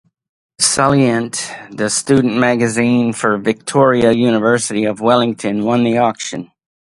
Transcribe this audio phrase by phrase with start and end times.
[0.59, 6.51] Salient, the student magazine for Victoria University of Wellington, won the auction.